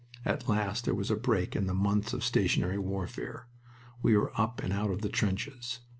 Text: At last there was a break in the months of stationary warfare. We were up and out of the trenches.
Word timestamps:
At 0.25 0.49
last 0.49 0.83
there 0.85 0.95
was 0.95 1.11
a 1.11 1.15
break 1.15 1.55
in 1.55 1.67
the 1.67 1.75
months 1.75 2.11
of 2.11 2.23
stationary 2.23 2.79
warfare. 2.79 3.45
We 4.01 4.17
were 4.17 4.31
up 4.35 4.59
and 4.63 4.73
out 4.73 4.89
of 4.89 5.03
the 5.03 5.09
trenches. 5.09 5.81